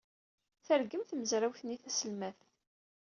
[0.65, 2.41] Tergem tmezrawt-nni taselmadt.